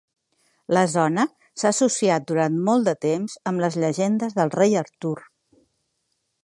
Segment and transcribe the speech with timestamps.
[0.75, 1.25] La zona
[1.63, 5.17] s'ha associat durant molt de temps amb les llegendes del rei Artur.